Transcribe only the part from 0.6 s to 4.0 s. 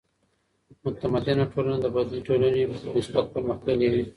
متمدنه ټولنه د بدوي ټولني په نسبت پرمختللې